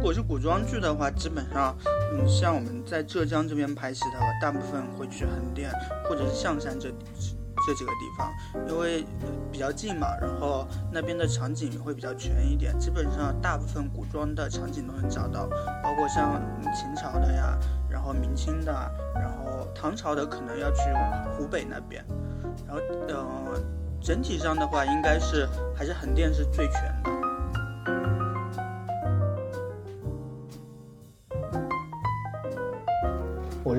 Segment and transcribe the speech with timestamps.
[0.00, 1.76] 如果是古装剧的话，基本上，
[2.10, 5.70] 嗯，像我们在浙江这边拍戏的话，大部分会去横店
[6.08, 9.04] 或者是象山这这几个地方，因为
[9.52, 15.46] 比较近嘛，然后那边的场景会比较全一点，基本上大部分古装的场景都能找到，
[15.82, 16.40] 包括像
[16.74, 17.58] 秦朝的呀，
[17.90, 18.72] 然后明清的，
[19.14, 20.80] 然后唐朝的可能要去
[21.36, 22.02] 湖北那边，
[22.66, 23.60] 然后呃，
[24.00, 25.46] 整体上的话，应该是
[25.76, 27.09] 还是横店是最全的。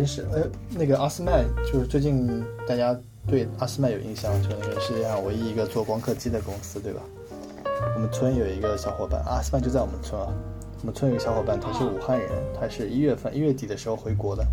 [0.01, 0.41] 认识，呃，
[0.71, 7.01] 那个阿斯麦，就是最近大家对阿斯麦有印象，就那个世界上唯一一个做光刻机的公司，对吧？
[7.93, 10.33] 我们村有一个小伙伴，阿斯麦就在我们村啊。
[10.81, 14.43] 我们村有个小伙伴，他是武汉人，他是一月份一月底的时候回国的，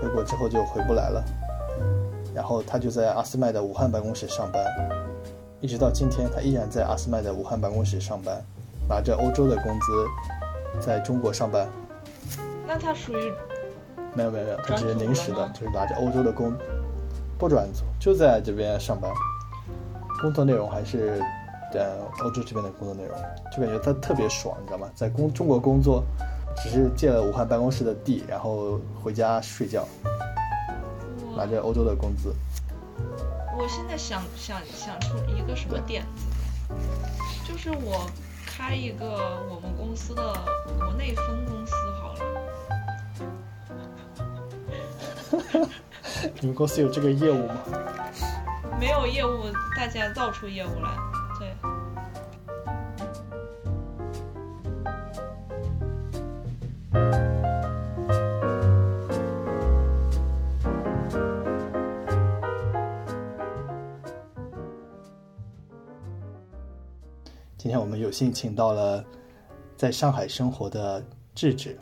[0.00, 1.24] 回国之后就回不来了，
[2.32, 4.64] 然后他就在阿斯麦的武汉办公室上班，
[5.60, 8.40] 一直到今天，他依然在阿斯麦的武汉办公室上班，
[8.88, 10.06] 拿着欧洲的工资，
[10.80, 11.68] 在中国上班。
[12.64, 13.32] 那他属于？
[14.16, 16.52] 没有没有没有，他只是临时的，就是拿着欧洲的工，
[17.38, 19.12] 不转组，就在这边上班，
[20.20, 21.20] 工作内容还是
[21.70, 21.92] 在
[22.24, 23.14] 欧洲这边的工作内容，
[23.52, 24.88] 就感觉他特别爽，你知道吗？
[24.94, 26.02] 在工中国工作，
[26.56, 29.86] 只是借了武汉办公室的地，然后回家睡觉，
[31.36, 32.34] 拿着欧洲的工资。
[33.58, 36.72] 我现在想想想出一个什么点子，
[37.46, 38.08] 就是我
[38.46, 39.06] 开一个
[39.50, 40.32] 我们公司的
[40.78, 41.74] 国内分公司
[46.40, 47.54] 你们公司有这个业务吗？
[48.78, 49.44] 没有业务，
[49.76, 50.90] 大家造出业务来。
[51.38, 51.54] 对。
[67.56, 69.04] 今天我们有幸请到了
[69.76, 71.76] 在上海生活的智智。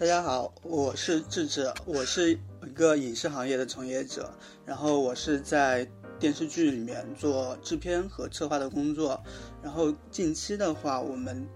[0.00, 4.30] 大家好，我是智智，我是一个影视行业的从业者，
[4.64, 5.86] 然后我是在
[6.18, 9.22] 电视剧里面做制片和策划的工作，
[9.62, 11.46] 然后近期的话，我们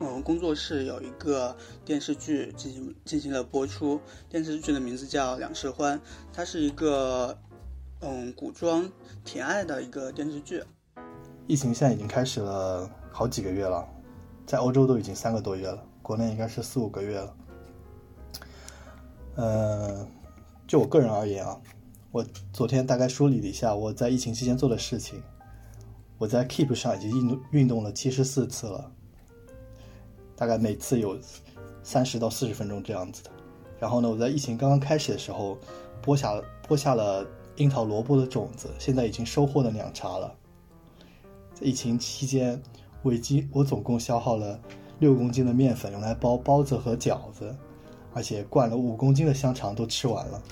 [0.00, 5.98] 嗯工作室有一个电视剧进行进行了播出，电视剧的名字叫《两世欢》，
[6.34, 7.38] 它是一个
[8.02, 8.86] 嗯古装
[9.24, 10.62] 甜爱的一个电视剧。
[11.46, 13.88] 疫情现在已经开始了好几个月了，
[14.44, 17.34] 在欧洲都已经三个多月了，国内应该是四五个月了。
[19.36, 20.06] 呃，
[20.66, 21.60] 就我个人而言啊，
[22.10, 25.22] 我昨天大概梳理了一下我在疫情期间做的事情。
[26.18, 28.90] 我在 Keep 上已经运动运动了七十四次了，
[30.34, 31.18] 大概每次有
[31.82, 33.30] 三十到四十分钟这样子的。
[33.78, 35.58] 然后呢，我在疫情刚刚开始的时候，
[36.00, 37.26] 播下播下了
[37.56, 40.34] 樱桃萝卜的种子，现在已经收获了两茬了。
[41.52, 42.58] 在疫情期间，
[43.02, 44.58] 我已经我总共消耗了
[45.00, 47.54] 六公斤的面粉，用来包包子和饺子。
[48.16, 50.42] 而且灌了五公斤的香肠都吃完了，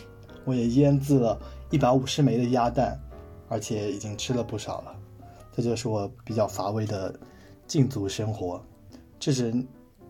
[0.44, 3.00] 我也腌制了一百五十枚的鸭蛋，
[3.48, 4.94] 而且已经吃了不少了。
[5.50, 7.18] 这就是我比较乏味的
[7.66, 8.62] 禁足生活。
[9.18, 9.50] 这是，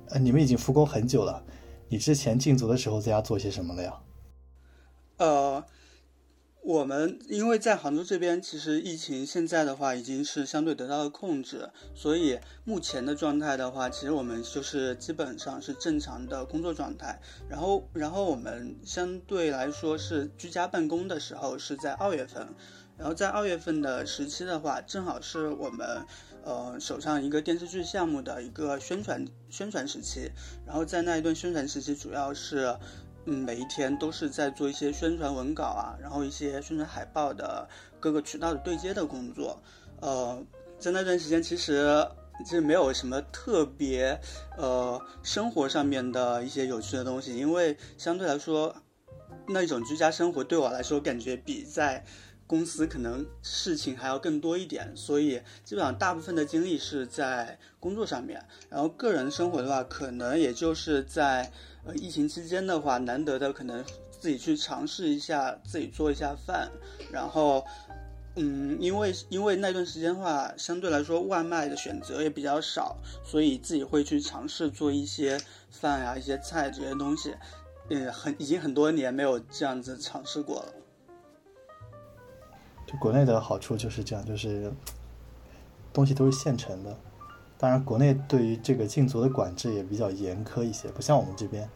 [0.08, 1.40] 呃，你们已经复工很久了，
[1.88, 3.94] 你之前禁足的时候在家做些什么了呀？
[5.18, 5.64] 呃。
[6.64, 17.20] 我们因为在杭州这边，其实疫情现在的话已经是相对得到了控制，所以目前的状态的话，其实我们就是基本上是正常的工作状态。
[17.50, 22.48] 然后，然后我们相对来说是居家办公的时候是在二月份，
[22.96, 26.06] 然后在二月份的时期的话，正好是我们
[26.44, 30.30] 呃手上一个电视剧项目的一个宣传宣传时期。
[30.64, 32.74] 然后在那一段宣传时期，主要是。
[33.26, 37.66] 嗯，每一天都是在做一些宣传文稿啊，然后一些宣传海报的
[37.98, 39.58] 各个渠道的对接的工作。
[40.00, 40.42] 呃，
[40.78, 42.06] 在那段时间，其实
[42.44, 44.20] 其实没有什么特别
[44.58, 48.74] 呃生活上面的一些有趣的东西，因为相对来说，
[49.48, 52.04] 那种居家生活对我来说，感觉比在
[52.54, 58.40] 公司可能事情还要更多一点，所以基本上大部分的精力是在工作上面，
[58.70, 61.50] 然后个人生活的话，可能也就是在。
[61.86, 63.84] 呃，疫情期间的话，难得的可能
[64.18, 66.70] 自己去尝试一下，自己做一下饭，
[67.12, 67.62] 然后，
[68.36, 75.38] 嗯，因为因为那段时间的话，相对来说外卖的选择也比较少，所以自己会去尝试做一些
[75.70, 77.34] 饭呀、一些菜这些东西，
[77.90, 80.72] 嗯，很已经很多年没有这样子尝试过了。
[82.94, 84.72] 就国内的好处就是这样，就是
[85.92, 86.96] 东西都是现成的。
[87.58, 91.68] 当然，国内对于这个禁足的管制也比较严苛一些，不像我们这边，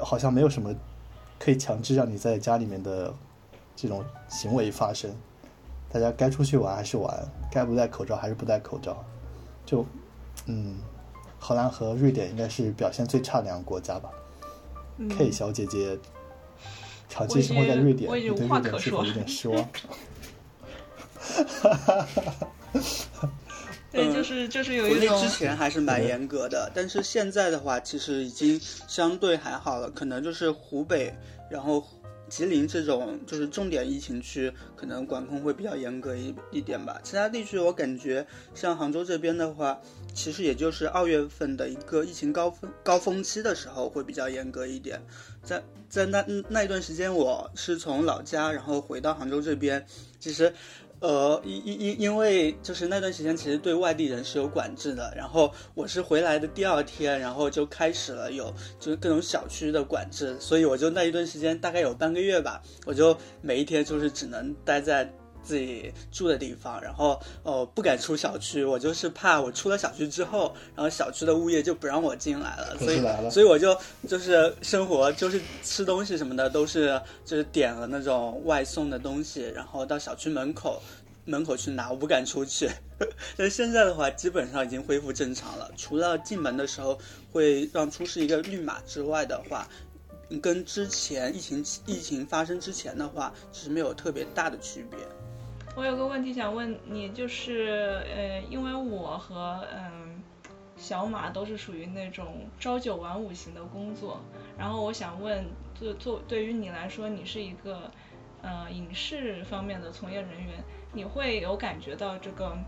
[0.00, 0.74] 好像没有什么
[1.38, 3.12] 可以强制让你在家里面的
[3.76, 5.14] 这种行为发生。
[5.90, 9.04] 大家该出去玩还是玩，该不戴口罩还是不戴口罩。
[9.66, 9.84] 就，
[10.46, 10.76] 嗯，
[11.38, 14.10] 荷兰和瑞典应该是表现最差的两个国家吧。
[14.98, 15.98] 嗯 K 小姐姐
[17.08, 19.68] 长期生活在瑞典，我已经你对无话可说瑞典是否有点失望？
[23.90, 29.90] 对，就是就是有一种国内之前还是蛮严格的，但是现在的话，其实已经相对还好了。
[29.90, 31.14] 可能就是湖北，
[31.50, 31.82] 然后
[32.28, 37.00] 吉林这种就是重点疫情区，可能管控会比较严格一一点吧。
[37.02, 39.80] 其他地区我感觉，像杭州这边的话，
[40.14, 45.00] 其实也就是二月份的一个疫情高峰高峰期的时候会比较严格一点。
[45.42, 49.86] 在在那那一段时间，我是从老家然后回到杭州这边，
[50.20, 50.52] 其实。
[51.00, 55.12] 呃，因因因因为就是那段时间，其实对外地人是有管制的。
[55.16, 65.08] 然后我是回来的第二天，然后就开始了有就是各种小区的管制，所以我就那一段时间大概有半个月吧，我就每一天就是只能待在
[65.48, 73.74] 自己住的地方，然后呃不敢出小区，我就是怕我出了小区之后，然后小区的物业就不让我进来了，所以所以我就
[74.06, 80.82] 就是生活就是吃东西什么的都是就是点了那种外送的东西，然后到小区门口
[81.24, 82.68] 门口去拿，我不敢出去。
[83.38, 86.98] 但现在的话，基本上已经恢复正常了，除了进门的时候
[87.32, 89.66] 会让出示一个绿码之外的话，
[90.42, 94.98] 跟之前疫情疫情发生之前的话，其实没有特别大的区别。
[95.78, 100.20] 我有个问题想问你，就是呃，因为我和嗯、
[100.76, 104.20] 小马都是属于那种朝九晚五型的工作，
[104.58, 105.46] 然后我想问，
[105.76, 107.88] 做做对于你来说，你是一个
[108.42, 112.58] 呃影视方面的从业人员，你会有感觉到这个，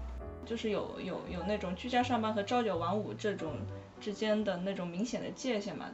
[0.46, 3.54] 就是有有有那种居家上班和朝九晚五这种
[4.00, 5.86] 之间的那种明显的界限吗？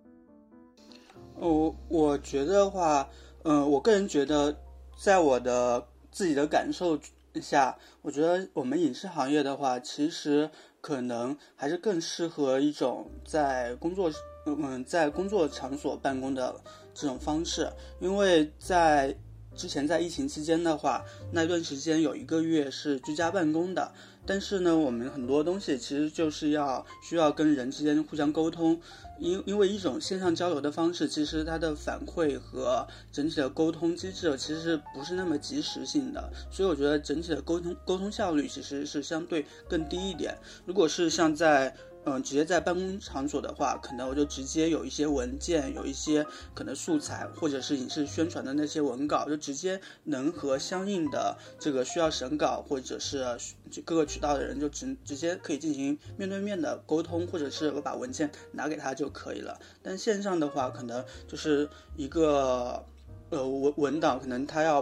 [1.34, 3.08] 我我觉得话，
[3.44, 4.54] 嗯、我个人觉得，
[4.98, 5.82] 在我的
[6.16, 6.98] 自己的感受
[7.42, 14.10] 下，我觉得我们影视行业的话，其实可能还是更适合一种在工作
[14.46, 16.58] 嗯在工作场所办公的
[16.94, 17.70] 这种方式，
[18.00, 19.14] 因为在
[19.54, 23.92] 之前在疫情期间的话，那段时间有一个月是居家办公的，
[24.26, 28.80] 但是呢，我们很多东西其实就是要需要跟人之间互相沟通，
[29.18, 40.36] 因因为一种线上交流的方式，其实它的反馈和整体的沟通机制其实不是那么及时性的，所以我觉得整体的沟通沟通效率其实是相对更低一点。
[40.64, 41.74] 如果是像在
[42.08, 46.24] 嗯，直接在办公场所的话，可能我就直接有一些文件，有一些
[46.54, 53.36] 可能素材，或者是影视宣传的那些文稿，就直接能和相应的这个需要审稿或者是
[53.84, 59.58] 各个渠道的人就直直接可以进行面对面的沟通，或者是我把文件拿给他就可以了。
[59.82, 62.84] 但线上的话，可能就是一个
[63.30, 64.80] 呃文文档，可能他要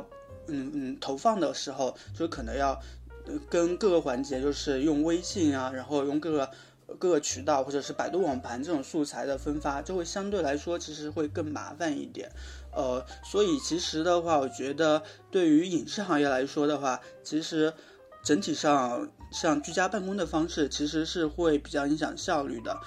[0.48, 2.78] 嗯嗯投放的时候，就可能要。
[3.48, 6.50] 跟各个环节就是用微信啊，然后用各个
[6.98, 12.30] 各个渠道或者是百度网盘这种素材的分发，就会相对来说其实会更麻烦一点。
[12.72, 17.72] 呃，所以其实的话，我觉得对于影视行业来说的话，其实
[18.22, 22.78] 整体上像居家办公的方式，其实是会比较影响效率的。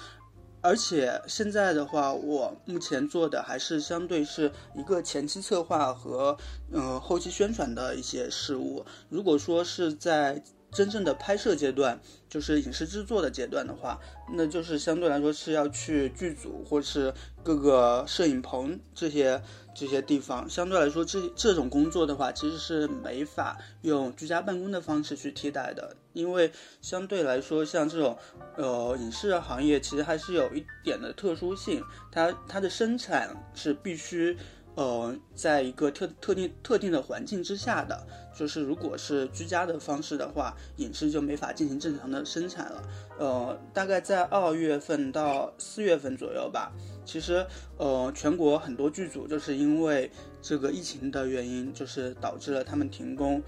[0.60, 6.36] 而且现在的话，我目前做的还是相对是一个前期策划和
[6.72, 8.84] 呃后期宣传的一些事务。
[9.08, 11.98] 如果说是在真正的拍摄阶段，
[12.28, 13.98] 就是影视制作的阶段的话，
[14.34, 19.42] 那就是相对来说是要去剧组或是各个摄影棚这些
[19.74, 20.48] 这些地方。
[20.48, 28.16] 相对来说，这这种工作的话，其实是没法用居家办公的方式去替代的，因为相对来说，像这种
[28.56, 31.82] 呃影视行业，其实还是有一点的特殊性，
[32.12, 34.36] 它它的生产是必须。
[34.78, 42.82] 呃，在一个特特定特定的环境之下的，就是如果是居家的方式的话，影视就没法进行正常的生产了。
[43.18, 46.70] 呃，大概在二月份到四月份左右吧。
[47.04, 47.44] 其实，
[47.76, 50.08] 呃，全国很多剧组就是因为
[50.40, 53.42] 这个疫情的原因，就是导致了他们停工。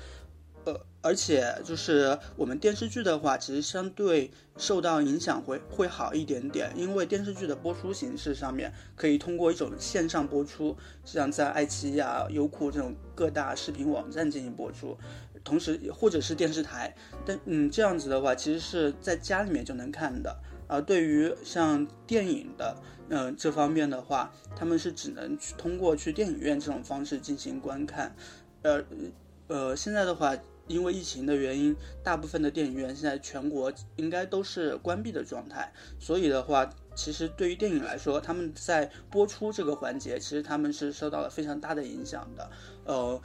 [1.02, 14.95] 而且就是我们电视剧的话，其实相对受到影响会会好一点点，因为电视剧的播出形式上面可以通过一种线上播出，像在爱奇艺啊、优酷这种各大视频网站进行播出，
[15.42, 20.37] 同时或者是电视台，但嗯这样子的话，其实是在家里面就能看的。
[20.66, 22.76] 而对于像电影的，
[23.09, 28.14] 嗯、这方面的话，他们是只能去通过去电影院这种方式进行观看，
[28.61, 28.85] 呃
[29.49, 30.37] 呃，现在的话。
[30.71, 42.50] 因为疫情的原因，大部分的电影院现在全国应该都是关闭的状态，所以的话，其实对于电影来说，他们在播出这个环节，其实他们是受到了非常大的影响的。
[42.85, 43.21] 呃，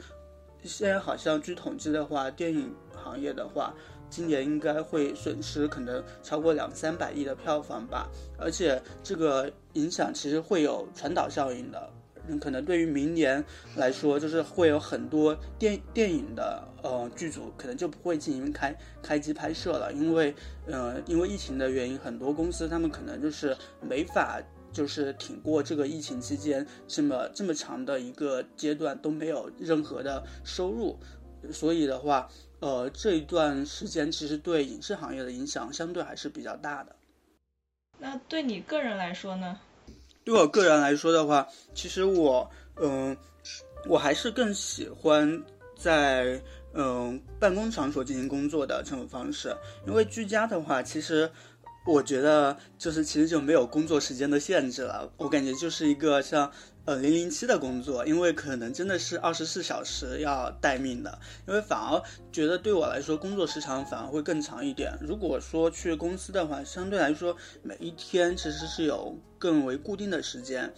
[0.64, 3.72] 现在好像据统计的话，电影行业的话，
[4.10, 8.08] 今年应该会损失可能超过两三百亿的票房吧。
[8.36, 11.90] 而且这个影响其实会有传导效应的。
[12.40, 13.44] 可能对于明年
[13.76, 20.34] 来说，就是会有很多电电影的呃剧组可能就不会进行开开机拍摄了，因为
[20.66, 24.40] 呃因为疫情的原因，很多公司他们可能就是没法
[24.72, 30.98] 就是挺过这个疫情期间这么这么长的一个阶段都没有任何的收入，
[31.50, 32.28] 所以的话，
[32.60, 36.94] 呃这一段时间其实对影视行业的影响相对还是比较大的。
[37.98, 39.58] 那对你个人来说呢？
[40.26, 43.16] 对我个人来说的话，其实我，嗯，
[43.86, 45.40] 我还是更喜欢
[45.78, 46.42] 在
[46.74, 49.56] 嗯办公场所进行工作的这种方式，
[49.86, 51.30] 因为居家的话，其实
[51.86, 56.50] 我觉得就是其实就没有工作时间的限制了，我感觉就是一个像。
[56.86, 62.00] 呃，零零七的工作，因为可能真的是二十四小时要待命的，因为反而
[62.30, 64.96] 觉得对我来说工作时长反而会更长一点。
[65.00, 70.72] 如果说去公司的话，相对来说每一天其实是有更为固定的时间，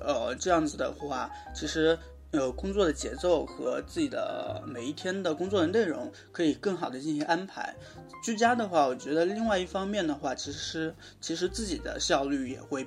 [0.00, 1.98] 呃，这样子的话，其实
[2.32, 7.74] 呃工作的节奏和自己的每一天的工作的内容可以更好的进行安排。
[8.22, 12.86] 居家的话，我觉得另外一方面的话，其实其实自己的效率也会。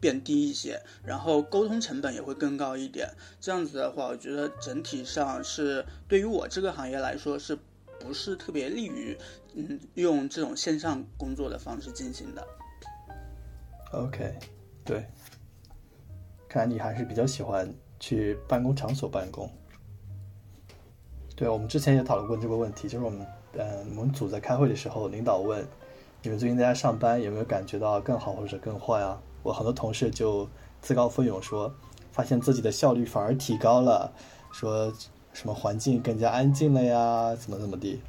[0.00, 3.08] 变低一些，然后沟通成本也会更高一点。
[3.40, 7.58] 这样子的话，我觉得整体上是对于我这个行业来说，是
[7.98, 9.18] 不是特别利于
[9.54, 12.46] 嗯用这种线上工作的方式进行的
[13.92, 14.38] ？OK，
[14.84, 15.04] 对，
[16.48, 19.50] 看来你还是比较喜欢去办公场所办公。
[21.34, 25.66] 对，我们之前也讨论过这个问题，就是我们嗯我们组在开会的时候，领导问
[26.22, 29.20] 你们最近在家上班有没有感觉到更好或者更坏啊？
[29.42, 30.48] 我很多同事就
[30.80, 31.72] 自告奋勇说，
[32.12, 34.12] 发现自己的效率反而提高了，
[34.52, 34.92] 说
[35.32, 38.00] 什么环境更加安静了呀，怎么怎么地。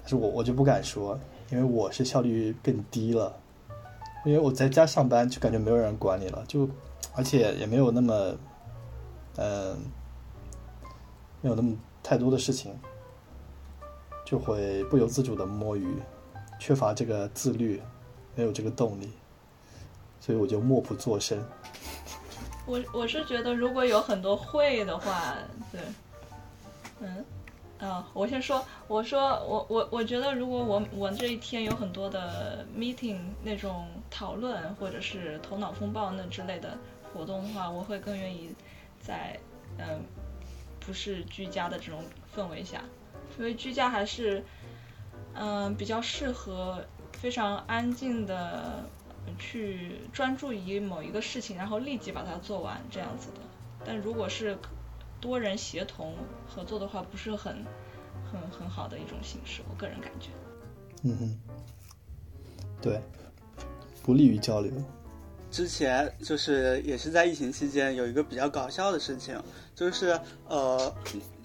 [0.00, 1.18] 但是我我就不敢说，
[1.50, 3.32] 因为我是效率更低了，
[4.24, 6.68] 因为我在家上班就感觉没有人管你了，就
[7.14, 8.34] 而且也没有那么，
[9.36, 9.76] 嗯，
[11.40, 12.74] 没有那么太多的事情，
[14.24, 16.02] 就会不由自主的摸鱼，
[16.58, 17.80] 缺乏这个自律，
[18.34, 19.10] 没有这个动力。
[20.22, 21.44] 所以我就默不作声。
[22.64, 25.34] 我我是觉得，如果有很多会的话，
[25.72, 25.80] 对，
[27.00, 27.24] 嗯，
[27.80, 36.78] 啊，我先说，我说我我我觉得，如果我我这一天有很多的 meeting 那种讨论或者是头脑风暴那之类的
[37.12, 38.54] 活动的话，我会更愿意
[39.00, 39.36] 在
[39.78, 40.04] 嗯
[40.78, 42.00] 不是居家的这种
[42.32, 42.84] 氛围下，
[43.40, 44.44] 因为居家还是
[45.34, 48.84] 嗯比较适合非常安静的。
[49.38, 53.40] 去专注于某一个事情，然后立即把它做完，这样子的。
[53.84, 54.56] 但如果是
[55.20, 56.14] 多人协同
[56.46, 57.64] 合作的话，不是很
[58.30, 60.28] 很很好的一种形式，我个人感觉。
[61.02, 61.40] 嗯哼，
[62.80, 63.00] 对，
[64.02, 64.70] 不利于交流。
[65.50, 69.40] 之前就是也是在疫情期间有一个比较搞笑的事情，
[69.74, 70.94] 就是呃。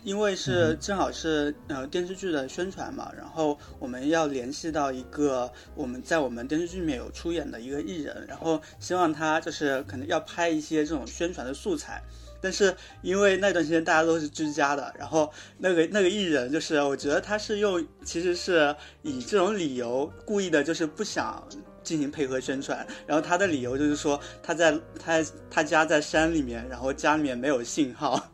[0.08, 12.02] 因为是正好是呃电视剧的宣传嘛，然后我们要联系到一个我们在我们电视剧里面有出演的一个艺人，然后希望他就是可能要拍一些这种宣传的素材，
[12.40, 21.46] 但是因为那段时间大家都是居家的，然后那个那个艺人就是我觉得他是用其实是以这种理由故意的，就是不想
[21.84, 25.22] 进行配合宣传，然后他的理由就是说他在他
[25.52, 28.32] 他家在山里面，然后家里面没有信号。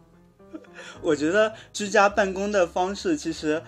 [1.02, 3.62] 我觉得居家办公的方式，其实，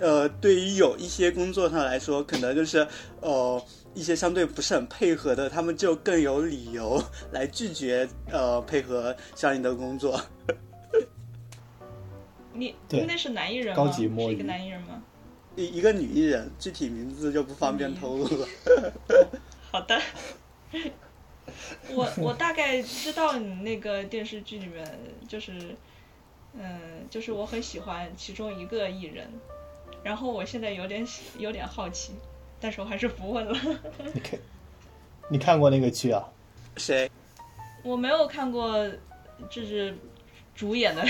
[0.00, 2.86] 呃，对于有一些工作上来说，可能就是，
[3.20, 3.62] 呃，
[3.94, 10.20] 一些相对不是很配合的，他们就更有理由 来拒绝，呃，配合相应的工作。
[12.52, 13.92] 你那是男艺人吗？
[13.92, 15.02] 是一个男艺人吗？
[15.56, 18.48] 一一个女艺人，具体名字就不方便透露了。
[19.70, 20.00] 好的。
[21.90, 25.52] 我我大概知道你那个电视剧里面就是。
[26.58, 29.28] 嗯，就是我很喜欢其中一个艺人，
[30.02, 31.06] 然后我现在有点
[31.38, 32.12] 有点好奇，
[32.58, 33.58] 但是我还是不问了。
[34.14, 34.40] 你看，
[35.28, 36.26] 你看过那个剧啊？
[36.76, 37.10] 谁？
[37.82, 38.90] 我没有看过，
[39.50, 39.96] 就是
[40.54, 41.04] 主演的，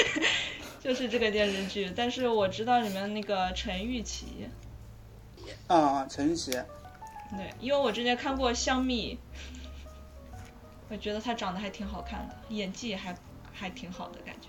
[0.84, 4.48] 就是这个电视剧，但是我知道里面那个陈玉琪。
[5.66, 6.50] 啊，陈玉琪。
[6.50, 9.14] 对，因为我之前看过《香蜜》，
[10.88, 13.16] 我觉得她长得还挺好看的，演技还。
[13.58, 14.48] 还挺好的感觉。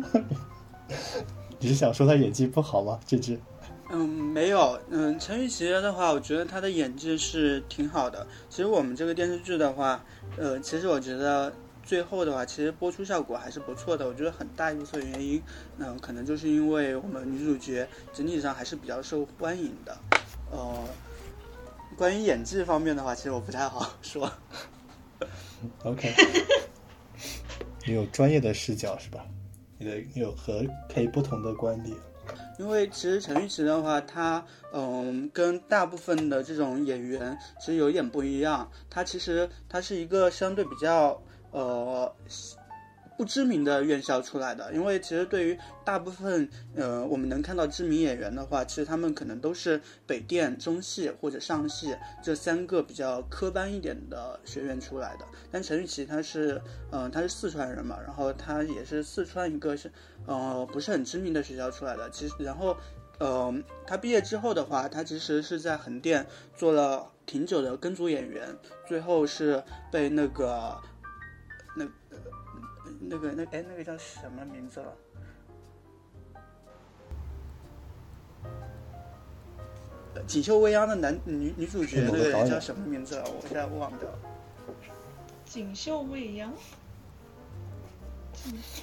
[1.58, 3.00] 你是想说他演技不好吗？
[3.04, 3.40] 这只？
[3.90, 4.80] 嗯，没有。
[4.90, 8.26] 嗯，陈雨琪的话，我觉得他的演技是挺好的。
[8.48, 10.04] 其实我们这个电视剧的话，
[10.36, 14.06] 呃，其实我觉得最后的话，其实播出效果还是不错的。
[14.06, 15.42] 我觉得很大一部分原因，
[15.78, 19.96] 嗯，可能就是因为我们女主角整体上还是比较受欢迎的。
[20.50, 20.74] 呃，
[21.96, 24.30] 关于演技方面的话，其实我不太好 说。
[25.82, 26.12] OK，
[27.86, 29.24] 你有专业的视角是吧？
[29.78, 30.64] 你的你有和
[30.96, 31.96] 以不同的观点。
[32.58, 38.70] 因为其实陈玉琪的话，她嗯，跟大部分的这种演员其实有点不一样。
[38.88, 41.20] 她其实她是一个相对比较
[41.50, 42.14] 呃
[43.16, 44.72] 不知名的院校出来的。
[44.72, 55.24] 因为其实对于大部分呃我们能看到知名演员的话，其实他们可能都是北电、中戏或者上戏这三个比较科班一点的学院出来的。
[55.50, 59.90] 但陈钰琪她是嗯、她是四川人嘛，然后她也是四川一个是。
[60.26, 62.08] 呃，不是很知名的学校出来的。
[62.08, 62.74] 其实，然后，
[63.18, 63.54] 呃，
[63.86, 68.56] 他毕业之后的话，他其实是在横店做了挺久的跟组演员，
[68.88, 70.80] 最后是被那个
[73.08, 74.96] 那个那哎那个叫什么名字了？
[80.14, 83.24] 呃锦绣未央的男女女主角是那个人叫什么名字了？
[83.26, 84.18] 我现在忘掉了。
[85.44, 86.52] 锦绣未央，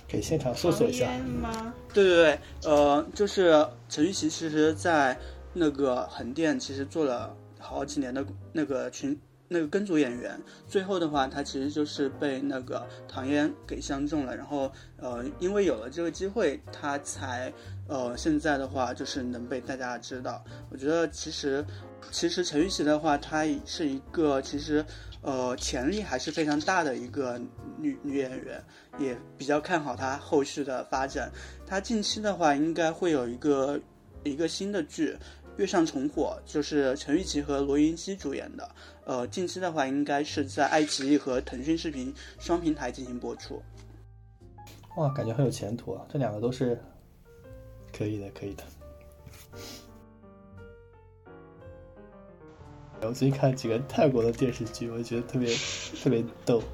[0.10, 1.10] 可以现场搜索一下？
[1.94, 5.18] 对对对，呃，就是陈玉琪，其实在
[5.54, 9.20] 那个横店其实做了好几年的那个群
[9.54, 17.52] 那个跟组演员，最后的话，他其实就是被那个唐嫣给相中了，然后呃，因为有了这个机会，他才
[17.90, 20.42] 呃现在的话就是能被大家知道。
[20.70, 21.66] 我觉得其实
[22.12, 24.86] 其实陈钰琪的话，她是一个其实
[25.22, 27.38] 呃潜力还是非常大的一个
[27.78, 28.64] 女女演员，
[29.00, 31.30] 也比较看好她后续的发展。
[31.68, 33.78] 她近期的话，应该会有一个
[34.24, 35.10] 一个新的剧
[35.58, 38.74] 《月上重火》，就是陈钰琪和罗云熙主演的。
[39.06, 43.62] 呃，近期的话，应该是在爱奇艺和腾讯视频双平台进行播出。
[44.98, 46.06] 哇，感觉很有前途啊！
[46.12, 46.80] 这两个都是
[47.92, 48.64] 可以的，可以的。
[53.02, 55.56] 我最近看了几个泰国的电视剧，我觉得特别
[56.04, 56.62] 特别逗。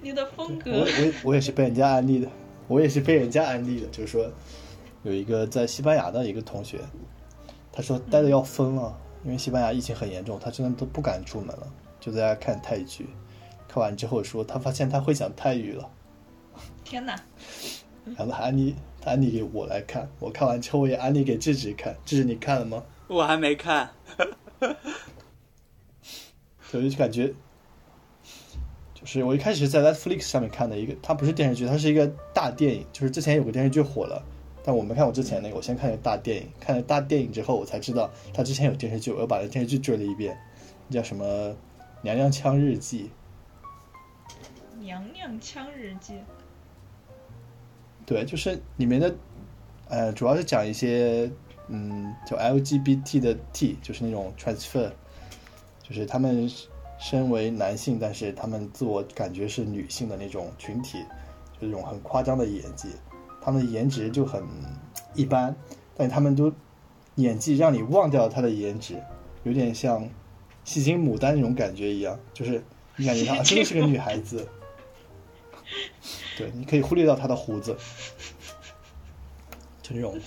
[0.00, 2.28] 你的风格我我我也是被人家安利的，
[2.68, 4.32] 我也是被人家安利的，就是说
[5.02, 6.80] 有一个在西班牙的一个同学，
[7.72, 11.66] 他说待的要疯了，因为西班牙疫情很严重，他真的都不敢出门了，
[11.98, 13.08] 就在家看泰剧。
[13.66, 15.90] 看完之后说他发现他会讲泰语了，
[16.84, 17.18] 天哪！
[18.04, 22.82] 然后他安利他安利给我来看，我看完之后我也安利给智智看，智智你看了吗？
[23.08, 23.90] 我还没看，
[26.60, 27.32] 所以就感觉，
[28.92, 32.86] 就是我一开始在 Netflix 上面看的一个，它不是电视剧，它是一个大电影。
[32.92, 34.22] 就是之前有个电视剧火了，
[34.64, 36.48] 但我没看过之前那个，我先看了大电影。
[36.60, 40.38] 看了大电影之后，我才知道他之前有电视剧，我又把那电视剧追了一遍，
[40.90, 41.24] 叫什么
[42.02, 43.10] 《娘娘腔日记》。
[44.80, 46.18] 娘娘腔日记，
[48.04, 49.14] 对，就是里面的，
[49.88, 51.30] 呃，主要是讲一些，
[51.68, 54.90] 嗯，就 LGBT 的 T，就是那种 transfer，
[55.82, 56.50] 就是他们
[56.98, 60.98] 身为男性，但是他们自我感觉是女性的那种群体，
[61.52, 62.88] 就是这种很夸张的演技，
[63.44, 64.42] 他们的颜值就很
[65.14, 65.54] 一般，
[65.96, 66.52] 但他们都
[67.16, 69.02] 演技让你忘掉他的颜值，
[69.42, 70.08] 有点像
[70.64, 72.62] 戏精牡丹那种感觉一样，就是
[72.96, 74.48] 你感觉她 啊真的是个女孩子。
[76.38, 77.76] 对，你可以忽略掉她的胡子，
[79.82, 80.18] 就这种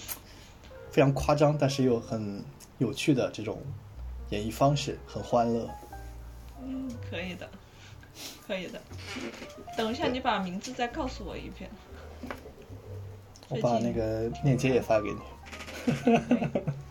[0.92, 2.44] 非常夸张，但是又很
[2.78, 3.62] 有趣的这种
[4.30, 5.70] 演绎方式，很欢乐。
[6.64, 7.50] 嗯，可以的，
[8.48, 8.82] 可以的。
[9.78, 11.70] 等一下，你把名字再告诉我一遍。
[13.50, 15.20] 我把那个链接也发给你。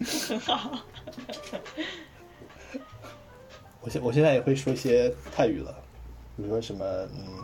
[0.04, 0.78] 很好。
[3.80, 5.74] 我现我现在也会说一些泰语了，
[6.36, 7.42] 比如说什么嗯，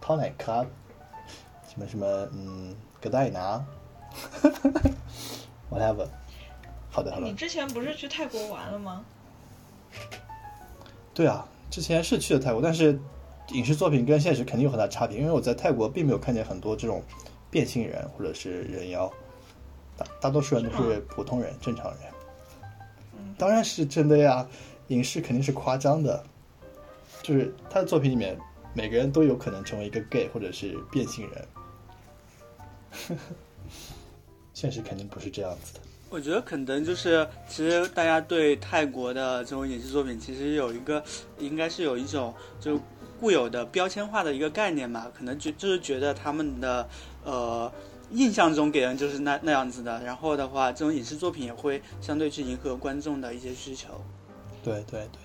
[0.00, 0.64] 掏奶咖，
[1.68, 3.64] 什么什么嗯，葛代拿，
[5.70, 6.08] whatever。
[6.90, 9.04] 好的好的你，之前不是去泰国玩了吗？
[11.12, 12.98] 对啊，之前是去了泰国，但是
[13.50, 17.02] 影视作品跟现实肯定有很大差别，因为我在泰国并没有看见很多这种
[17.54, 19.08] 变性人或者是人妖，
[19.96, 22.12] 大大多数人都是普通人、正常人。
[23.38, 24.44] 当然是真的呀，
[24.88, 26.24] 影视肯定是夸张的，
[27.22, 28.36] 就是他的作品里面
[28.74, 33.18] 每个人都有可能成为一个 gay 或者是变性人，
[34.52, 35.80] 现实肯定不是这样子的。
[36.10, 41.00] 我觉得可能就是，其实大家对泰国的这种影视作品，其实有一个，
[41.38, 42.80] 应该是有一种就
[43.20, 46.88] 固有的标签化的一个概念嘛，可能就就是觉得他们的
[47.24, 47.72] 呃
[48.10, 53.88] 印象中给人就是那那样子的，然后的话，这种影视作品也会相对去迎合观众的一些需求。
[54.62, 55.18] 对对对，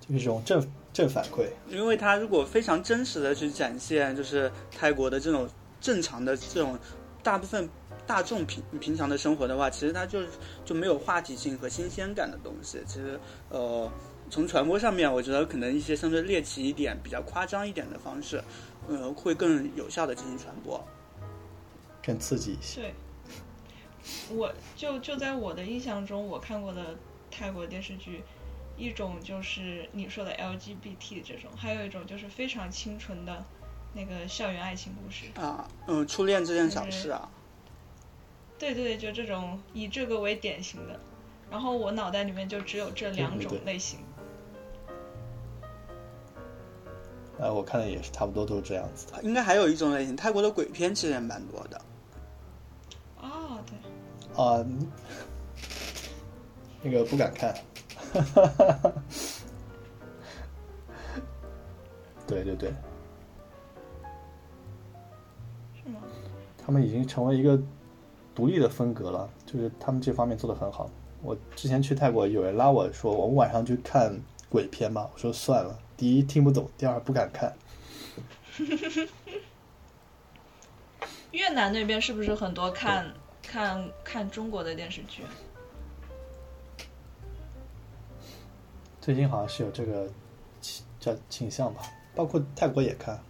[0.00, 1.46] 就是这种正正反馈。
[1.68, 5.48] 因为他如果非常真实的去展现，就是泰国的这种
[5.80, 6.78] 正常的这种
[7.22, 7.68] 大部分
[8.06, 10.20] 大众平平常的生活的话，其实它就
[10.64, 12.80] 就没有话题性和新鲜感的东西。
[12.86, 13.90] 其实呃，
[14.28, 18.42] 从传播上面，我觉得可能一些相对猎奇一点、比较夸张一点的方式，
[18.88, 20.82] 呃，会更有效的进行传播。
[22.04, 22.80] 更刺激一些。
[22.80, 22.94] 对，
[24.36, 26.96] 我就就在我的印象中，我看过的
[27.30, 28.22] 泰国电视剧，
[28.76, 33.44] 一种就是你说的 LGBT 这种，还有一种就是非常清纯的
[33.94, 35.26] 那个校园爱情故事。
[35.40, 37.30] 啊，嗯，初恋这件小事啊，
[38.58, 40.98] 对对对，就这种以这个为典型的，
[41.50, 44.00] 然后我脑袋里面就只有这两种类型。
[47.38, 49.22] 呃，我看的也是差不多都是这样子的。
[49.22, 51.80] 应该还有一种类型，泰国的鬼片其实也蛮多的。
[54.36, 54.90] 啊、嗯
[56.82, 57.54] 那个不敢看。
[62.26, 62.72] 对对对，
[65.74, 66.00] 是吗？
[66.58, 67.60] 他们已经成为一个
[68.34, 70.90] 独立的风格了，就是他们这方面做的很好。
[71.20, 74.18] 我之前去泰国，有人拉我说我们晚上去看
[74.48, 77.54] 鬼片吧，我说算了，第一听不懂，第二不敢看。
[81.32, 83.12] 越南那边是不是很多看
[83.42, 85.22] 看看中国的电视剧？
[89.00, 90.08] 最近好像是有这个
[90.60, 91.82] 倾叫倾向吧，
[92.14, 93.20] 包括泰国也看，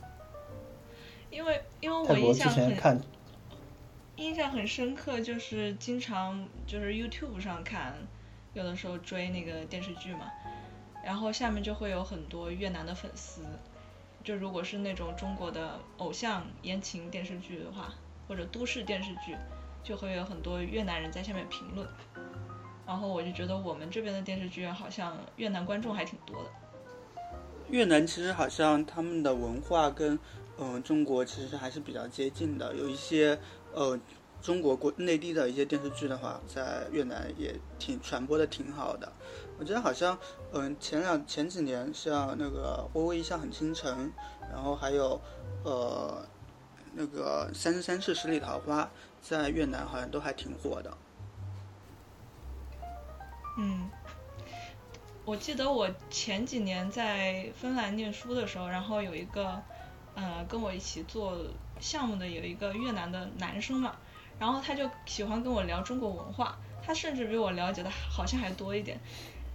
[1.31, 3.01] 因为因为我印象很前看
[4.17, 7.95] 印象很深刻，就是经常就是 YouTube 上看，
[8.53, 10.31] 有的时候追那个电视剧嘛，
[11.03, 13.41] 然后下面就会有很多越南的粉丝，
[14.23, 17.95] 就如果是那种中国的偶像言情电视剧的话，
[18.29, 19.35] 或者都市电视剧，
[19.83, 21.87] 就会有很多越南人在下面评论，
[22.87, 26.51] 然后我就觉得我们这边的电视剧好像越南观众还挺多的。
[27.69, 30.19] 越南其实好像他们的文化跟
[30.59, 33.37] 嗯、中国其实还是比较接近的，有一些
[33.73, 33.99] 呃
[34.41, 39.11] 中国国内地的一些电视剧的话，在越南也挺传播的挺好的。
[39.59, 40.17] 我觉得好像
[40.53, 44.07] 嗯、前两前几年像那个《微微一笑很倾城》，
[44.53, 45.21] 然后还有
[45.65, 46.23] 呃
[46.93, 48.85] 那个《三生三世十里桃花》，
[49.23, 50.99] 在越南好像都还挺火的。
[53.57, 53.89] 嗯，
[55.25, 59.63] 我记得我前几年在芬兰念书的时候，然后有一个
[60.15, 61.39] 呃跟我一起做
[61.79, 63.95] 项目的有一个越南的男生嘛，
[64.39, 68.99] 然后他就喜欢跟我聊中国文化，他甚至比我了解的好像还多一点。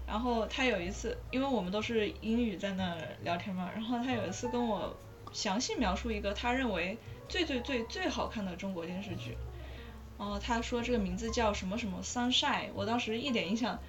[0.07, 4.95] 然后他有一次，因为我们都是英语在那儿聊天嘛，然后他有一次跟我
[5.33, 9.35] 详细描述一个他认为最最最最好看的中国电视剧。
[10.17, 13.79] 然后他说这个名字叫什么什么 Sunshine，我当时一点印象，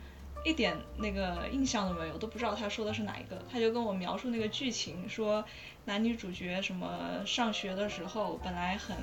[0.45, 3.43] 一点那个印象都没有，都不知道他说的是哪一个。
[3.51, 5.45] 他就跟我描述那个剧情，说
[5.87, 8.97] 男女主角什么上学的时候本来很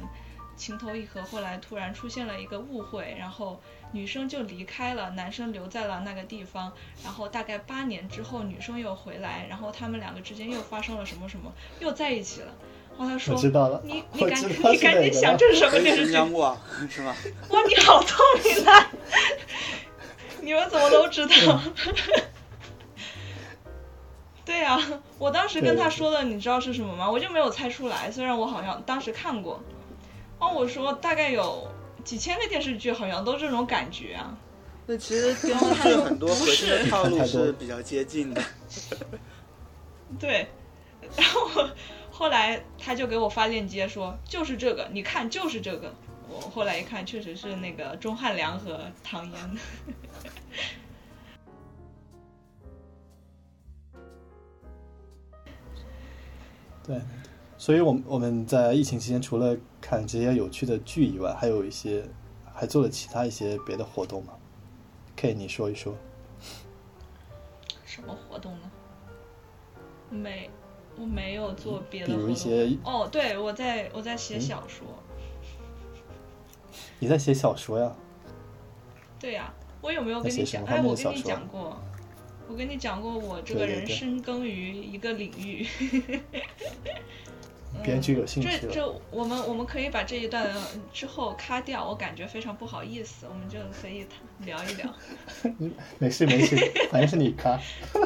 [0.55, 3.59] 情投意合，后来突然出现了一个误会，然后
[3.91, 6.71] 女生就离开了，男生留在了那个地方，
[7.03, 12.53] 然后大概八年之后女生又回来，然后他们两个之间又发生了什么什么，又在一起了。
[12.97, 16.03] 然后他说我知道了，你你赶我知道你赶紧想这是什么电视剧？
[16.05, 16.58] 新疆过
[16.89, 17.15] 是吧？
[17.49, 18.91] 哇，你好聪明啊！
[20.41, 21.62] 你们怎么都知道？
[24.45, 24.79] 对呀、
[25.17, 27.10] 我当时跟他说的，你知道是什么吗？
[27.10, 29.60] 我就没有猜出来，虽然我好像当时看过。
[30.38, 31.67] 哦，我说大概有
[32.03, 34.38] 几千个电视剧，好像都这种感觉啊。
[34.86, 38.41] 那其实电视剧很多核心的套路是比较接近的。
[40.19, 40.47] 对，
[41.17, 41.67] 然后
[42.17, 45.93] 后来他就给我发链接说，就是这个，你看就是这个。
[46.30, 49.38] 我后来一看，确实是那个钟汉良和唐嫣。
[56.88, 57.01] 对，
[57.58, 62.08] 所以我们我们在疫情期间，除了看这些有趣的剧以外，还有一些
[62.54, 64.32] 还做了其他一些别的活动嘛？
[65.17, 65.93] 可以你说一说。
[67.84, 68.71] 什么活动呢？
[70.10, 70.49] 没，
[70.99, 72.13] 我没有做别的比。
[72.13, 74.86] 如一些哦，对，我在我在写嗯小说。
[76.99, 77.95] 你在写小说呀？
[79.19, 80.62] 对呀、我有没有跟你讲？
[80.63, 81.77] 我跟你讲过，
[82.47, 85.67] 我跟你讲过，我这个人深耕于一个领域。
[87.86, 88.60] 编剧有兴趣嗯。
[88.63, 90.50] 这这，我们我们可以把这一段
[90.91, 94.06] 之后卡掉，我感觉非常不好意思，我们就可以
[94.45, 94.93] 聊一聊。
[96.00, 96.56] 没事没事，
[96.91, 97.60] 反正是你卡。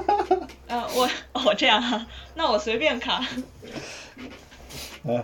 [0.67, 3.25] 呃，我哦这样哈，那我随便卡。
[5.03, 5.23] 嗯，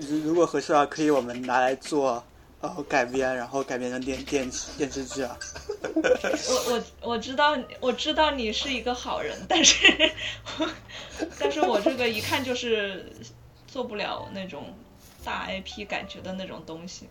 [0.00, 2.22] 如如果合适的话，可以我们拿来做
[2.60, 5.38] 呃改编，然后改编成电电电视剧啊。
[5.94, 10.12] 我我我知道我知道你是一个好人，但是
[11.38, 13.12] 但是我这个一看就是
[13.66, 14.74] 做不了那种
[15.24, 17.08] 大 IP 感觉的那种东西，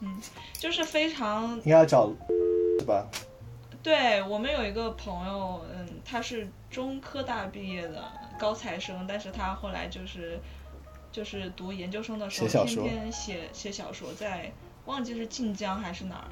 [0.00, 0.20] 嗯，
[0.58, 2.12] 就是非常应该要找
[2.78, 3.06] 是吧？
[3.82, 8.04] 对我们有一个朋友，嗯，他是中科大毕业的
[8.38, 10.38] 高材生，但是他后来就是
[11.10, 14.52] 就是读研究生的时候，天写小说天写写小说，在
[14.88, 16.28] 忘记是晋江还是哪儿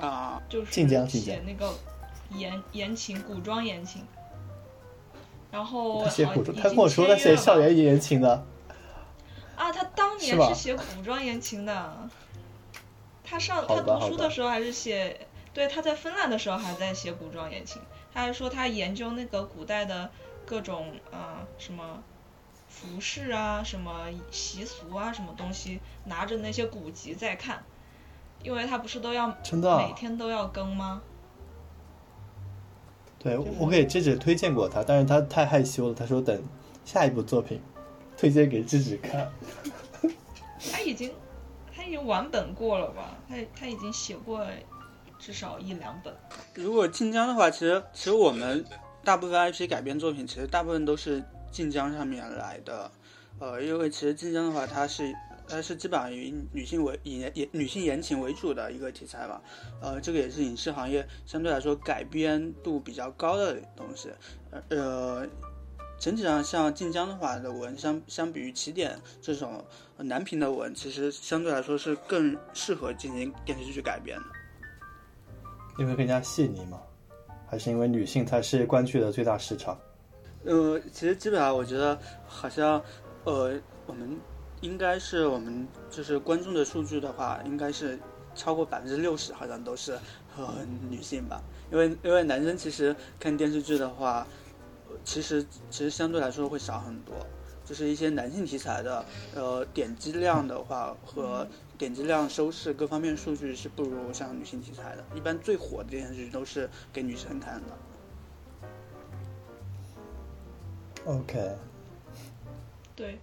[0.00, 1.34] 了，啊，就是晋江晋江。
[1.34, 1.74] 写那个
[2.30, 4.06] 言言情古装言情，
[5.50, 8.46] 然后他写古装，他跟我说他写校园言情的，
[9.56, 12.08] 啊，他当年是写古装言情的，
[13.24, 17.82] 他上他读书的时候还是写，对，他在芬兰的时候还在写古装言情，
[18.14, 20.08] 他还说他研究那个古代的
[20.46, 22.00] 各种呃什么
[22.68, 27.64] 服饰啊、什么习俗啊、什么东西，拿着那些古籍在看，
[28.42, 31.02] 因为他不是都要真的啊每天都要更吗？
[33.18, 36.40] 对就是我给智智推荐过他，但是他太害羞了，他说等
[36.84, 37.60] 下一部作品
[38.16, 39.28] 推荐给智智看。
[40.72, 41.12] 他已经
[41.74, 43.16] 他已经完本过了吧？
[43.28, 44.46] 他他已经写过
[45.18, 46.14] 至少一两本。
[46.54, 48.64] 如果晋江的话，其实其实我们
[49.02, 52.90] 大部分 IP 改编作品，其实大部分都是晋江上面来的。
[53.40, 55.12] 呃，因为其实晋江的话，它是
[55.48, 59.40] 它是基本上以女性为以言女性言情为主的一个题材吧。
[59.80, 64.10] 呃，这个也是影视行业相对来说改编度比较高的东西。
[64.68, 65.26] 呃，
[65.98, 69.64] 整体上像晋江的话的文，相相比于起点这种
[69.96, 74.24] 呃男频的文，其实相对来说是更适合进行电视剧改编的。
[75.78, 76.80] 因为更加细腻嘛，
[77.46, 79.78] 还是因为女性才是观剧的最大市场？
[80.44, 82.82] 呃，其实基本上我觉得好像，
[83.24, 84.18] 呃，我们
[84.60, 87.98] 应该是我们就是观众的数据的话，应该是
[88.34, 89.98] 超过百分之六十，好像都是
[90.36, 91.42] 呃女性吧。
[91.70, 94.26] 因为因为男生其实看电视剧的话，
[94.88, 97.14] 呃其实其实相对来说会少很多。
[97.64, 105.04] 就是一些男性题材的，呃，点击量的话和点击量、收视各方面数据是不如像女性题材的。
[105.14, 107.76] 一般最火的电视剧都是给女生看的。
[111.04, 111.56] OK，
[112.96, 113.18] 对，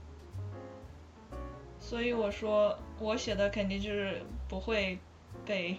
[1.87, 4.97] 所以我说我写的肯定就是不会
[5.45, 5.77] 被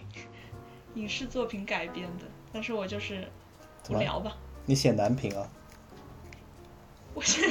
[0.95, 3.27] 影视作品改编的，但是我就是
[3.89, 5.45] 聊吧，你写男频啊？
[7.13, 7.41] 我写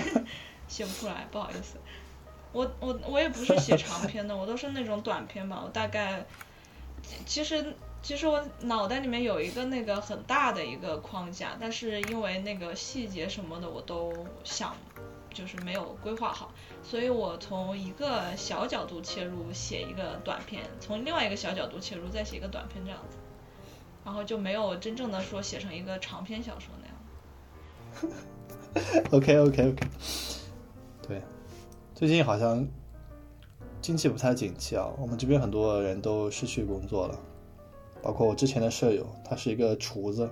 [0.66, 1.76] 写不出来，不好意思。
[2.52, 5.60] 我我我也不是写长 篇的，我都是那种短篇吧。
[5.62, 6.24] 我大概
[7.26, 14.74] 其实其实我脑袋里面有一个那个很大的一个框架，但是因为那个细节什么的我都想
[15.36, 16.50] 就是没有规划好，
[16.82, 23.18] 所以我从一个小角度切入写一个短篇，从另外一个小角度切入再写一个短篇这样子，
[24.02, 28.14] 然后就没有真正的说写成一个长篇小说那样。
[29.10, 29.86] OK OK OK，
[31.06, 31.20] 对，
[31.94, 32.66] 最近好像
[33.82, 37.18] 经济不太景气啊，我们这边很多人都失去工作了，
[38.02, 40.30] 包括我之前的舍友，他是一个厨子，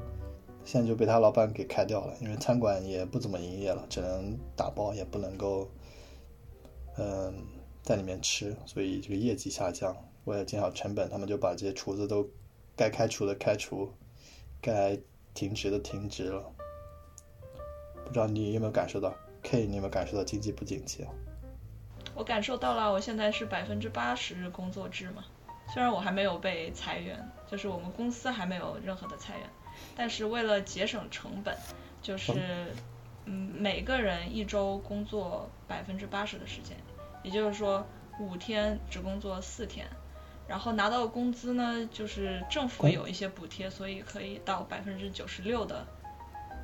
[0.65, 5.71] 现在就被他老板给开掉了，因为餐馆也不怎么营业了，只能打包，也不能够
[6.97, 7.35] 嗯
[7.83, 9.97] 在里面吃，所以这个业绩下降。
[10.25, 12.27] 为了减少成本，他们就把这些厨子都
[12.75, 13.93] 该开除的开除，
[14.63, 14.99] 该
[15.35, 16.43] 停职的停职了。
[18.07, 21.11] 不知道你有没有感受到？K，你有没有感受到经济不景气啊？
[22.15, 25.25] 我感受到了，我现在是百分之八十工作制嘛，
[25.75, 27.19] 虽然我还没有被裁员，
[27.51, 29.51] 就是我们公司还没有任何的裁员，
[29.97, 31.57] 但是为了节省成本，
[32.03, 32.75] 就是
[33.25, 36.77] 嗯每个人一周工作百分之八十的时间，
[37.23, 37.87] 也就是说
[38.19, 39.87] 五天只工作四天，
[40.47, 45.87] 然后拿到的工资呢，就是政府工有一些补贴，所以可以到百分之九十六的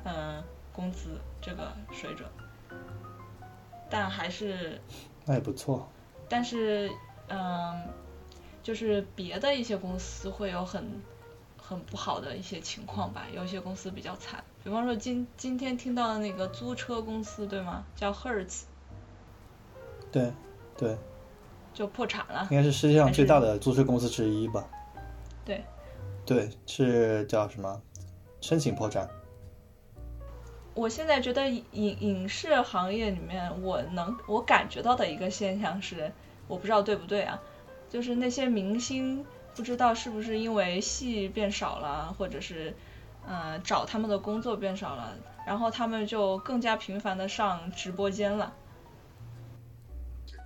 [0.05, 2.29] 嗯工资这个水准，
[3.89, 4.79] 但还是
[5.25, 5.89] 那也不错。
[6.29, 6.89] 但是，
[7.27, 7.89] 嗯，
[8.63, 10.89] 就是别的一些公司会有很
[11.71, 17.85] 很不好的一些情况吧，有一些公司比较惨，比方说今今天听到的那个租车公司对吗？
[17.95, 18.63] 叫 Hertz
[20.11, 20.33] 对，
[20.77, 20.97] 对，
[21.73, 22.45] 就破产了。
[22.51, 24.67] 应该是世界上最大的租车公司之一吧？
[25.45, 25.63] 对，
[26.25, 27.81] 对，是叫什么？
[28.41, 29.09] 申请破产。
[30.73, 36.11] 我现在觉得影影视行业里面，我能我感觉到的一个现象是，
[36.49, 37.41] 我不知道对不对啊，
[37.89, 42.73] 就是那些明星不知道是不是因为戏变少了，或者是、
[43.27, 45.13] 呃找他们的工作变少了，
[45.45, 48.53] 然后他们就更加频繁的上直播间了。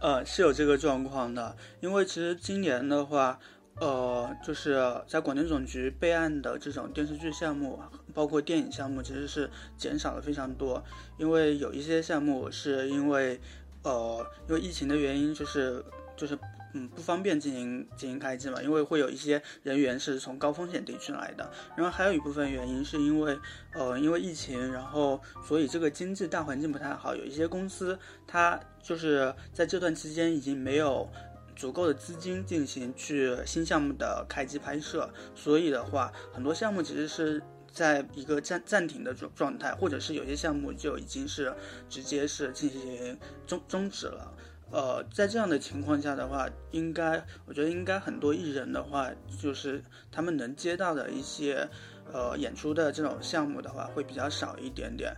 [0.01, 3.39] 呃，是有这个状况的，因为其实今年的话，
[3.79, 7.79] 呃，就是在广电总局备案的这种电视剧项目，
[8.13, 10.83] 包括电影项目，其实是减少了非常多。
[11.17, 13.39] 因为有一些项目是因为，
[13.83, 15.83] 呃，因为疫情的原因，就是
[16.17, 16.37] 就是
[16.75, 21.49] 嗯不方便进行进行开机嘛，因为会有一些人员是从高风险地区来的。
[21.75, 23.39] 然后还有一部分原因是因为，
[23.73, 31.09] 呃，因为疫情，然后所以这个经济大环境不太好，有一些公司它就是在这段期间已经没有。
[31.55, 41.55] 足够的资金进行去新项目的开机拍摄，所以的话，很多项目其实是在一个暂暂停的状状态，或者是有些项目就已经是
[41.87, 44.33] 直接是进行终终止了。
[44.75, 49.09] 呃，在这样的情况下的话，应该我觉得应该很多艺人的话，
[49.41, 51.65] 就是他们能接到的一些
[52.11, 55.15] 呃演出的这种项目的话，会比较少一点点。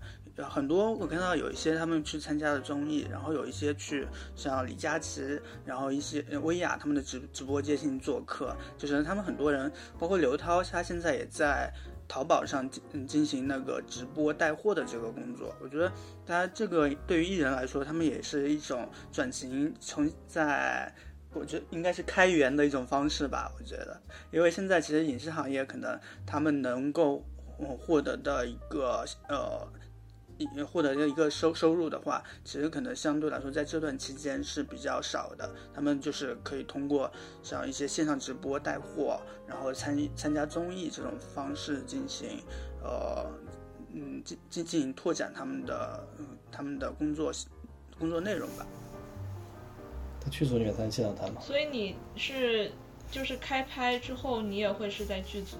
[0.47, 11.73] 很多我看到有一些他们去参加的综艺，然后有一些去像李佳琦，然后一些薇娅他们的直直播间进行做客，就是他们很多人，包括刘涛，他现在也在
[12.07, 15.55] 淘宝上进进行那个直播带货的这个工作。
[15.61, 15.91] 我觉得
[16.25, 20.93] 他这个对于艺人来说，他们也是一种转型，从在
[21.33, 23.51] 我觉得应该是开源的一种方式吧。
[23.59, 27.25] 我觉得，因为现在其实影视行业可能他们能够
[27.79, 29.67] 获得的一个呃。
[30.65, 35.49] 获得的一个收收入的话，其实可能相对来说在这段期间是比较少的。
[35.73, 42.39] 他们就是可以通过像一些线上直播带货，然后参参加综艺这种方式进行，
[42.83, 43.25] 呃，
[43.93, 46.07] 嗯，进进进行拓展他们的
[46.51, 47.31] 他们的工作
[47.97, 48.65] 工作内容吧。
[50.19, 51.41] 在剧组里面才能见到他吗？
[51.41, 52.71] 所以你是
[53.09, 55.57] 就是开拍之后，你也会是在剧组？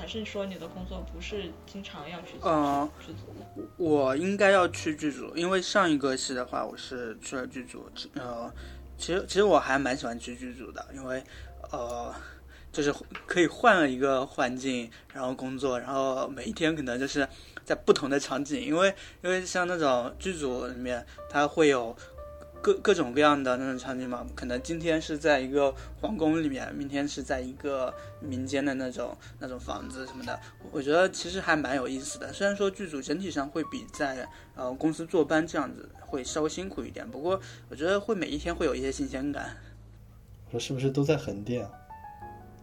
[0.00, 3.62] 还是说你的工作不是经常要去剧组？
[3.76, 7.84] 我应该要去剧组，因为上一个戏的话，我是去了剧组。
[8.14, 8.50] 呃，
[8.96, 11.22] 其实其实我还蛮喜欢去剧组的，因为
[11.70, 12.14] 呃，
[12.72, 12.90] 就是
[13.26, 17.28] 可以换了一个环境，然后工作，然后每一天可能就是
[17.62, 21.94] 在不同的场景，因为因为像那种剧组里面，它会有。
[22.62, 30.38] 各各种各样的那种场景嘛，可能今天是在一个皇宫里面，明天是在一个民间的那种那种房子什么的，
[30.70, 32.32] 我觉得其实还蛮有意思的。
[32.32, 39.56] 虽然说剧组整体上会比在呃公司坐班这样子会稍微辛苦一点，不过我觉得会每一天会有一些新鲜感。
[40.46, 41.70] 我说是不是都在横店啊？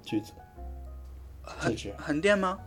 [0.03, 0.33] 剧组？
[1.41, 2.60] 横横店吗？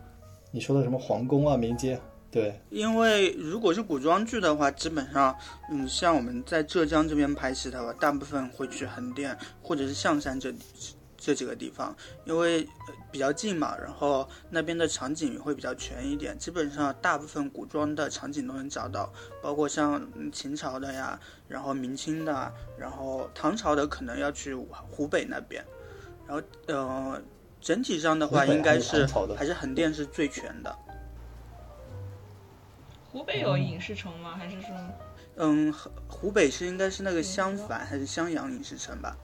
[0.50, 2.00] 你说的什么皇宫啊，民间？
[2.30, 5.36] 对，因为如果是古装剧的话，基本上，
[5.68, 10.54] 嗯，像我们在浙江这边拍戏的话，大部分会去横店或者是象山这
[11.16, 11.92] 这几个地方，
[12.24, 12.64] 因为
[13.10, 19.12] 比较近嘛，然后那边的场景会比较全一点，基本上大部分古装的场景都能找到，
[19.42, 24.54] 包括像秦朝的呀，然后明清的，然后唐朝的可能要去
[24.88, 25.64] 湖北那边，
[26.28, 27.20] 然后呃，
[27.60, 29.04] 整体上的话应该是
[29.36, 30.78] 还是横店是最全的。
[33.10, 34.36] 湖北有影视城吗？
[34.38, 34.70] 还是说？
[35.36, 35.72] 嗯，
[36.06, 39.16] 湖北是应该是那个襄樊还是襄阳影视城吧？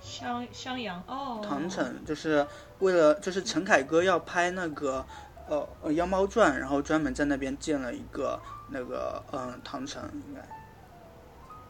[0.00, 1.40] 襄襄阳哦。
[1.42, 2.46] 唐城就是
[2.78, 5.04] 为了就是陈凯歌要拍那个
[5.48, 10.40] 呃《妖猫传》，然后专门在那边建了一个那个嗯唐城应该。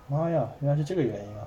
[0.09, 1.47] 妈呀，原来是这个原因啊！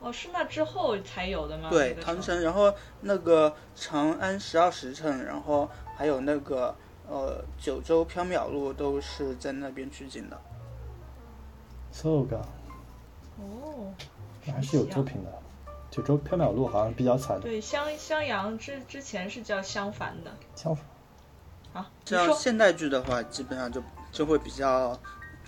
[0.00, 1.68] 哦，是那之后才有的吗？
[1.70, 6.74] 对，唐城，然后那个长安十二时辰，然后还有那个。
[7.10, 10.40] 呃，九州缥缈录都是在那边取景的。
[11.90, 12.38] so 个。
[13.38, 13.92] 哦。
[14.46, 15.32] 还是有作品的。
[15.90, 17.40] 九州缥缈录好像比较惨。
[17.40, 20.30] 对，襄襄阳之之前是叫襄樊的。
[20.54, 20.84] 襄樊。
[21.72, 24.96] 啊，这样现代剧的话，基本上就就会比较。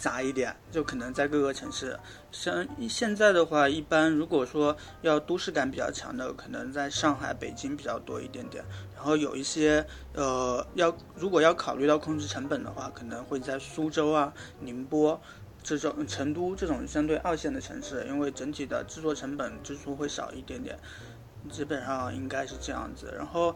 [0.03, 1.97] 杂一点，就可能在各个城市。
[2.33, 8.65] 像现在的话，一般如果说要都市感比较强的，可能在上海、北京比较多一点点。
[8.97, 15.21] 然后有一些呃，要如果要考虑到控制成本的话，可能会在苏州啊、宁波
[15.63, 20.77] 这种、成都这种相对二线的城市，因为整体的制作成本支出会少一点点。
[21.49, 23.15] 基本上应该是这样子。
[23.17, 23.55] 然后。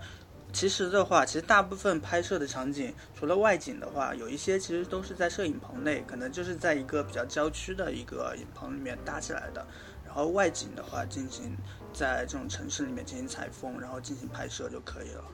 [0.52, 9.66] 其实的话，其实大部分拍摄的场景，除了外景的话，有一些其实都是在摄影棚内，可能就是在一个比较郊区的一个影棚里面搭起来的。
[10.06, 11.54] 然后外景的话，进行
[11.92, 15.25] 在这种城市里面进行采风，然后进行拍摄就可以了。